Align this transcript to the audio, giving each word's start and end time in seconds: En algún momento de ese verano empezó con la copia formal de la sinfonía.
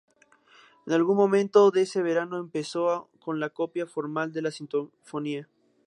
En 0.87 0.93
algún 0.93 1.15
momento 1.15 1.69
de 1.69 1.83
ese 1.83 2.01
verano 2.01 2.39
empezó 2.39 3.11
con 3.19 3.39
la 3.39 3.51
copia 3.51 3.85
formal 3.85 4.31
de 4.33 4.41
la 4.41 4.49
sinfonía. 4.49 5.47